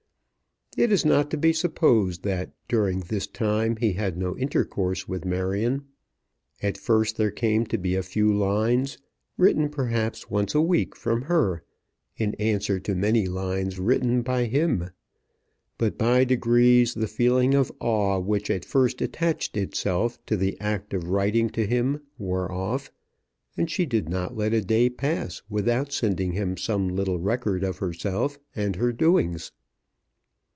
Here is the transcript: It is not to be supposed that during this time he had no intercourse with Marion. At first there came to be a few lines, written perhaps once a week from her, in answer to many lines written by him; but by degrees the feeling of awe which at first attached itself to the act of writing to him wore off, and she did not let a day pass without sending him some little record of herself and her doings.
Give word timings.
It 0.77 0.89
is 0.89 1.03
not 1.03 1.29
to 1.31 1.37
be 1.37 1.51
supposed 1.51 2.23
that 2.23 2.53
during 2.69 3.01
this 3.01 3.27
time 3.27 3.75
he 3.75 3.91
had 3.91 4.15
no 4.17 4.37
intercourse 4.37 5.05
with 5.05 5.25
Marion. 5.25 5.83
At 6.63 6.77
first 6.77 7.17
there 7.17 7.29
came 7.29 7.65
to 7.65 7.77
be 7.77 7.93
a 7.95 8.01
few 8.01 8.33
lines, 8.33 8.97
written 9.35 9.67
perhaps 9.67 10.29
once 10.29 10.55
a 10.55 10.61
week 10.61 10.95
from 10.95 11.23
her, 11.23 11.65
in 12.15 12.35
answer 12.35 12.79
to 12.79 12.95
many 12.95 13.25
lines 13.27 13.79
written 13.79 14.21
by 14.21 14.45
him; 14.45 14.91
but 15.77 15.97
by 15.97 16.23
degrees 16.23 16.93
the 16.93 17.05
feeling 17.09 17.53
of 17.53 17.69
awe 17.81 18.19
which 18.19 18.49
at 18.49 18.63
first 18.63 19.01
attached 19.01 19.57
itself 19.57 20.25
to 20.25 20.37
the 20.37 20.57
act 20.61 20.93
of 20.93 21.09
writing 21.09 21.49
to 21.49 21.67
him 21.67 21.99
wore 22.17 22.49
off, 22.49 22.93
and 23.57 23.69
she 23.69 23.85
did 23.85 24.07
not 24.07 24.37
let 24.37 24.53
a 24.53 24.61
day 24.61 24.89
pass 24.89 25.41
without 25.49 25.91
sending 25.91 26.31
him 26.31 26.55
some 26.55 26.87
little 26.87 27.19
record 27.19 27.61
of 27.61 27.79
herself 27.79 28.39
and 28.55 28.77
her 28.77 28.93
doings. 28.93 29.51